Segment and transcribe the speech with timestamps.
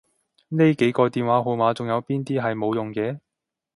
[0.47, 3.19] 呢幾個電話號碼仲有邊啲係冇用嘅？